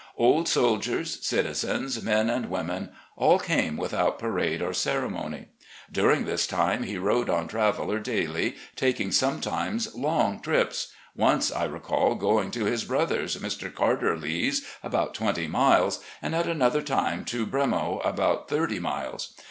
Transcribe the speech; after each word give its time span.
Old 0.17 0.47
soldiers, 0.49 1.23
citizens, 1.23 2.01
men 2.01 2.27
and 2.27 2.49
women, 2.49 2.89
all 3.15 3.37
came 3.37 3.77
without 3.77 4.17
parade 4.17 4.59
or 4.59 4.73
ceremony. 4.73 5.49
During 5.91 6.25
this 6.25 6.47
time 6.47 6.81
he 6.81 6.97
rode 6.97 7.29
on 7.29 7.47
Traveller 7.47 7.99
daily, 7.99 8.55
taking 8.75 9.11
sometimes 9.11 9.93
long 9.93 10.39
trips— 10.39 10.91
once, 11.15 11.51
I 11.51 11.65
recall, 11.65 12.15
going 12.15 12.49
to 12.49 12.65
his 12.65 12.83
brother's, 12.83 13.37
Mr. 13.37 13.71
Carter 13.71 14.17
Lee's, 14.17 14.65
about 14.81 15.13
twenty 15.13 15.45
miles, 15.45 15.99
and 16.19 16.33
at 16.33 16.47
another 16.47 16.81
time 16.81 17.23
to 17.25 17.45
Bremo, 17.45 18.03
about 18.03 18.49
thirty 18.49 18.79
miles. 18.79 19.35